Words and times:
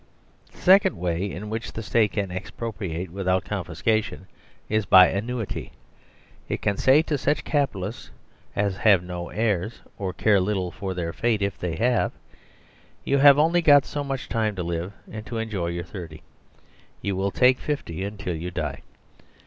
The 0.51 0.57
second 0.57 0.97
way 0.97 1.29
in 1.29 1.51
which 1.51 1.73
the 1.73 1.83
State 1.83 2.13
can 2.13 2.31
expropriate 2.31 3.11
with 3.11 3.27
out 3.27 3.45
confiscation 3.45 4.25
is 4.67 4.87
by 4.87 5.09
annuity. 5.09 5.73
It 6.49 6.63
can 6.63 6.75
say 6.77 7.03
to 7.03 7.19
such 7.19 7.43
Capital 7.43 7.85
ists 7.85 8.09
as 8.55 8.77
have 8.77 9.03
no 9.03 9.29
heirs 9.29 9.81
or 9.99 10.11
care 10.11 10.39
little 10.39 10.71
for 10.71 10.95
their 10.95 11.13
fate 11.13 11.43
if 11.43 11.55
they 11.59 11.75
have:" 11.75 12.13
You 13.05 13.19
have 13.19 13.37
only 13.37 13.61
got 13.61 13.85
so 13.85 14.03
much 14.03 14.27
time 14.27 14.55
to 14.55 14.63
live 14.63 14.91
and 15.11 15.23
to 15.27 15.37
enjoy 15.37 15.67
your 15.67 15.83
30, 15.83 16.23
will 17.03 17.25
you 17.27 17.31
take 17.35 17.59
^50 17.59 18.03
until 18.07 18.35
you 18.35 18.49
die?" 18.49 18.81